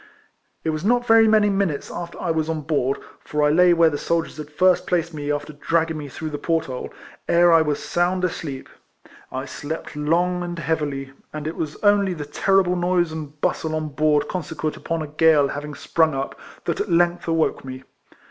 It 0.63 0.71
was 0.71 0.83
not 0.83 1.05
very 1.05 1.27
many 1.27 1.47
minutes 1.47 1.91
after 1.91 2.19
I 2.19 2.31
was 2.31 2.49
on 2.49 2.61
board, 2.61 2.97
for 3.23 3.43
I 3.43 3.51
lay 3.51 3.71
where 3.71 3.91
the 3.91 3.99
sailors 3.99 4.37
had 4.37 4.47
234 4.47 4.47
RECOLLECTIONS 4.47 4.81
OF 4.81 4.81
first 4.81 4.87
placed 4.87 5.13
me 5.13 5.31
after 5.31 5.53
dragging 5.53 5.99
me 5.99 6.07
through 6.09 6.31
the 6.31 6.39
port 6.39 6.65
hole, 6.65 6.91
ere 7.29 7.53
I 7.53 7.61
was 7.61 7.77
sound 7.83 8.23
asleep. 8.25 8.67
I 9.31 9.45
slept 9.45 9.95
long 9.95 10.41
and 10.41 10.57
heavily, 10.57 11.13
and 11.31 11.45
it 11.45 11.55
was 11.55 11.75
only 11.83 12.15
the 12.15 12.25
terrible 12.25 12.75
noise 12.75 13.11
and 13.11 13.39
bustle 13.41 13.75
on 13.75 13.89
board 13.89 14.27
conse 14.27 14.55
quent 14.55 14.75
upon 14.75 15.03
a 15.03 15.07
gale 15.07 15.49
having 15.49 15.75
sprung 15.75 16.15
up, 16.15 16.33
that 16.65 16.79
at 16.79 16.89
length 16.89 17.27
awoke 17.27 17.63
me. 17.63 17.83